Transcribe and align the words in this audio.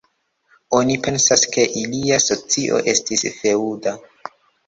Oni 0.77 0.95
pensas, 1.07 1.43
ke 1.57 1.65
ilia 1.81 2.17
socio 2.27 2.79
estis 2.95 3.27
feŭda. 3.43 3.93